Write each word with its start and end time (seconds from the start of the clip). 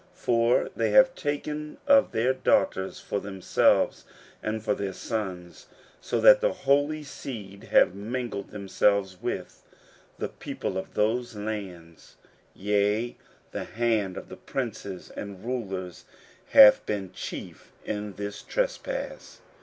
15:009:002 0.15 0.19
For 0.23 0.69
they 0.75 0.89
have 0.89 1.13
taken 1.13 1.77
of 1.85 2.11
their 2.11 2.33
daughters 2.33 2.99
for 2.99 3.19
themselves, 3.19 4.03
and 4.41 4.63
for 4.63 4.73
their 4.73 4.93
sons: 4.93 5.67
so 5.99 6.19
that 6.19 6.41
the 6.41 6.53
holy 6.53 7.03
seed 7.03 7.65
have 7.65 7.93
mingled 7.93 8.49
themselves 8.49 9.21
with 9.21 9.61
the 10.17 10.27
people 10.29 10.75
of 10.75 10.95
those 10.95 11.35
lands: 11.35 12.15
yea, 12.55 13.15
the 13.51 13.65
hand 13.65 14.17
of 14.17 14.29
the 14.29 14.37
princes 14.37 15.11
and 15.11 15.45
rulers 15.45 16.05
hath 16.49 16.83
been 16.87 17.11
chief 17.13 17.71
in 17.85 18.13
this 18.13 18.41
trespass. 18.41 19.41